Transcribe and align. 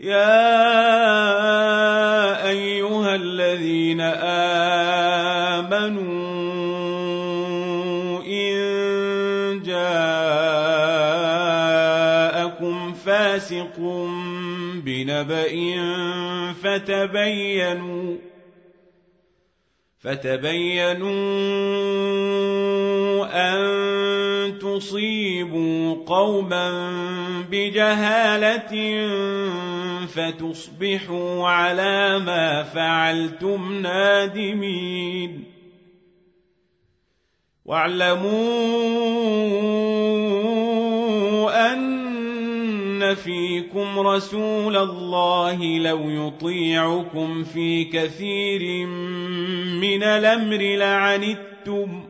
يا 0.00 0.40
ايها 2.48 3.14
الذين 3.14 4.00
امنوا 5.60 6.00
ان 8.24 9.62
جاءكم 9.62 10.12
فاسق 12.92 13.76
بنبأ 14.84 15.52
فتبينوا 16.62 18.16
فتبينوا 20.00 21.10
ان 23.32 24.58
تصيبوا 24.58 25.94
قوما 26.06 26.90
بجهاله 27.50 28.72
فتصبحوا 30.14 31.48
على 31.48 32.18
ما 32.18 32.62
فعلتم 32.62 33.82
نادمين. 33.82 35.44
واعلموا 37.64 38.30
أن 41.72 43.14
فيكم 43.14 43.98
رسول 43.98 44.76
الله 44.76 45.78
لو 45.78 46.10
يطيعكم 46.10 47.44
في 47.44 47.84
كثير 47.84 48.86
من 49.80 50.02
الأمر 50.02 50.76
لعنتم. 50.76 52.09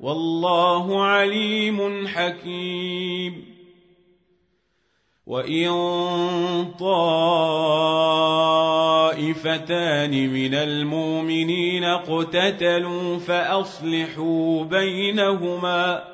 والله 0.00 1.02
عليم 1.02 2.08
حكيم. 2.08 3.54
وإن 5.26 5.70
طائفتان 6.80 7.10
من 10.30 10.54
المؤمنين 10.54 11.84
اقتتلوا 11.84 13.18
فأصلحوا 13.18 14.64
بينهما 14.64 16.13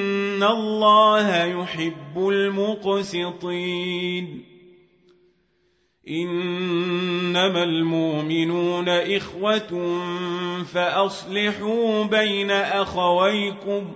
ان 0.41 0.47
الله 0.47 1.43
يحب 1.43 2.17
المقسطين 2.29 3.65
انما 6.07 7.63
المؤمنون 7.63 8.89
اخوه 8.89 9.99
فاصلحوا 10.63 12.03
بين 12.03 12.51
اخويكم 12.51 13.95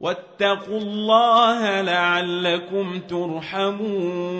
واتقوا 0.00 0.78
الله 0.78 1.80
لعلكم 1.80 3.00
ترحمون 3.00 4.30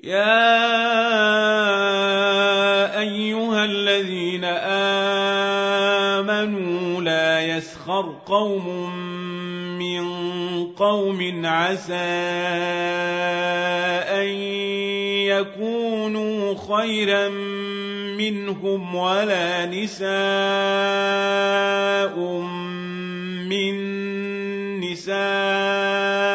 يا 0.00 0.63
يسخر 7.94 8.14
قوم 8.26 8.90
من 9.78 10.04
قوم 10.74 11.46
عسى 11.46 11.94
ان 14.10 14.28
يكونوا 15.30 16.54
خيرا 16.54 17.28
منهم 18.18 18.94
ولا 18.94 19.66
نساء 19.66 20.08
من 23.48 23.74
نساء 24.80 26.34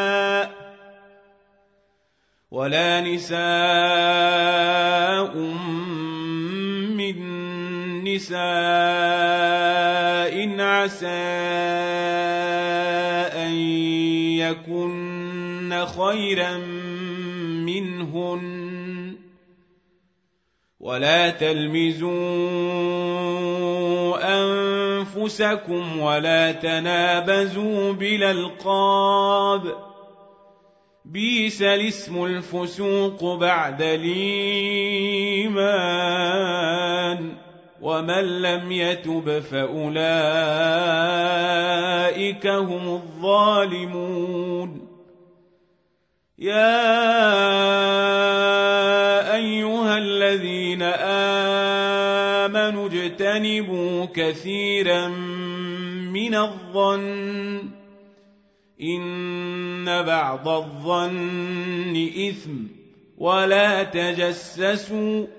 ولا 2.52 3.02
نساء 3.02 3.40
من 5.38 5.89
نساء 8.04 8.40
عسى 10.62 11.08
أن 13.36 13.54
يكن 14.40 15.86
خيرا 15.86 16.58
منهن. 17.66 18.70
ولا 20.80 21.30
تلمزوا 21.30 22.10
أنفسكم 24.40 26.00
ولا 26.00 26.52
تنابزوا 26.52 27.94
بالألقاب. 27.94 29.90
بيس 31.06 31.62
الاسم 31.62 32.26
الفسوق 32.26 33.36
بعد 33.36 33.82
الإيمان. 33.82 34.70
ومن 37.82 38.42
لم 38.42 38.72
يتب 38.72 39.40
فأولئك 39.40 40.00
هم 42.48 42.94
الظالمون 42.94 44.88
يا 46.40 46.90
أيها 49.36 49.98
الذين 49.98 50.82
آمنوا 52.46 52.88
اجتنبوا 52.88 54.06
كثيرا 54.06 55.08
من 56.14 56.36
الظن 56.36 57.70
إن 58.82 60.04
بعض 60.04 60.48
الظن 60.48 62.10
إثم 62.30 62.52
ولا 63.18 63.84
تجسسوا 63.84 65.39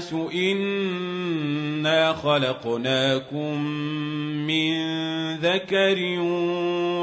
الناس 0.00 0.12
إنا 0.34 2.12
خلقناكم 2.12 3.62
من 4.46 4.72
ذكر 5.36 5.98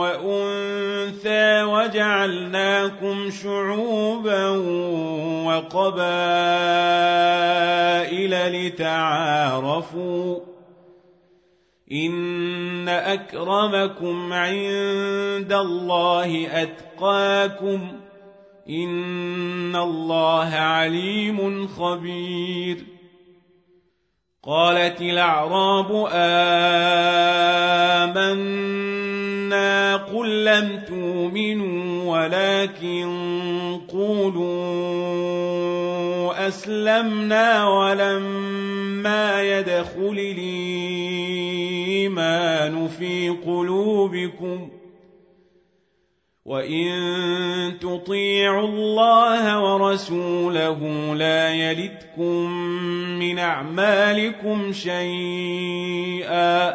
وأنثى 0.02 1.64
وجعلناكم 1.64 3.30
شعوبا 3.30 4.50
وقبائل 5.46 5.98
لتعارفوا 8.68 10.40
إن 11.92 12.90
أكرمكم 12.90 14.34
عند 14.34 15.54
الله 15.54 16.48
أتقاكم 16.64 17.97
إن 18.70 19.76
الله 19.76 20.50
عليم 20.56 21.68
خبير 21.68 22.78
قالت 24.44 25.02
الأعراب 25.02 26.08
آمنا 26.12 26.68
قل 29.96 30.46
لم 30.46 30.84
تؤمنوا 30.88 32.04
ولكن 32.18 33.08
قولوا 33.90 34.88
أسلمنا 36.48 37.68
ولما 37.68 39.44
يدخل 39.44 40.36
الإيمان 40.38 41.58
في 42.88 43.30
قلوبكم 43.30 44.70
وإن 46.48 47.80
تطيعوا 47.80 48.68
الله 48.68 49.64
ورسوله 49.64 50.80
لا 51.16 51.54
يلدكم 51.54 52.52
من 53.20 53.40
أعمالكم 53.40 54.72
شيئا 54.74 56.70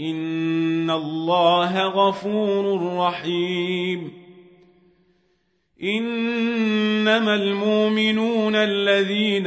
إن 0.00 0.90
الله 0.90 1.82
غفور 1.82 2.96
رحيم. 2.96 4.12
إنما 5.82 7.34
المؤمنون 7.34 8.54
الذين 8.54 9.46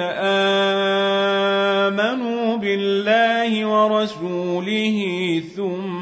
آمنوا 1.90 2.58
بالله 2.58 3.66
ورسوله 3.66 5.00
ثم 5.56 5.99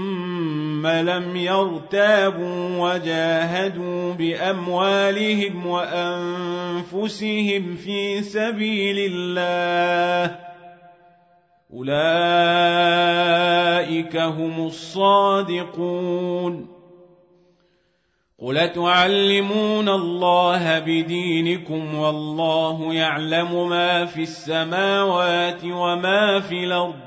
لم 0.87 1.35
يرتابوا 1.35 2.77
وجاهدوا 2.79 4.13
بأموالهم 4.13 5.67
وأنفسهم 5.67 7.35
في 7.75 8.21
سبيل 8.21 9.11
الله 9.13 10.35
أولئك 11.73 12.97
هم 14.17 14.65
الصادقون 14.65 15.97
قل 18.39 18.73
تعلمون 18.73 19.89
الله 19.89 20.79
بدينكم 20.79 21.95
والله 21.95 22.93
يعلم 22.93 23.69
ما 23.69 24.05
في 24.05 24.21
السماوات 24.21 25.63
وما 25.65 26.39
في 26.39 26.63
الأرض 26.63 27.06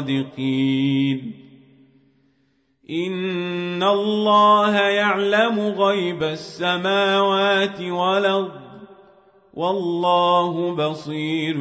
كنتم 0.00 0.22
صادقين 0.28 1.34
إن 2.90 3.82
الله 3.82 4.74
يعلم 4.78 5.60
غيب 5.60 6.22
السماوات 6.22 7.80
والأرض. 7.80 8.68
والله 9.54 10.74
بصير 10.74 11.56